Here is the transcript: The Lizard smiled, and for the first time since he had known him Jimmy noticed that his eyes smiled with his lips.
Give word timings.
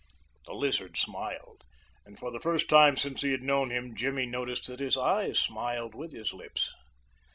The 0.45 0.55
Lizard 0.55 0.97
smiled, 0.97 1.63
and 2.07 2.17
for 2.17 2.31
the 2.31 2.39
first 2.39 2.67
time 2.67 2.95
since 2.97 3.21
he 3.21 3.29
had 3.29 3.43
known 3.43 3.69
him 3.69 3.93
Jimmy 3.95 4.25
noticed 4.25 4.65
that 4.65 4.79
his 4.79 4.97
eyes 4.97 5.37
smiled 5.37 5.93
with 5.93 6.11
his 6.11 6.33
lips. 6.33 6.73